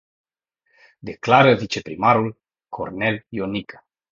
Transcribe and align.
Declară 0.99 1.53
viceprimarul 1.55 2.39
Cornel 2.69 3.25
Ionică. 3.29 3.85